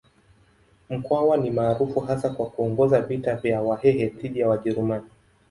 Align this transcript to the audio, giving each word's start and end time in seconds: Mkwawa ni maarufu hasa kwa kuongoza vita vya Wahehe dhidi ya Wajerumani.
Mkwawa 0.89 1.37
ni 1.37 1.51
maarufu 1.51 1.99
hasa 1.99 2.29
kwa 2.29 2.49
kuongoza 2.49 3.01
vita 3.01 3.35
vya 3.35 3.61
Wahehe 3.61 4.07
dhidi 4.07 4.39
ya 4.39 4.49
Wajerumani. 4.49 5.05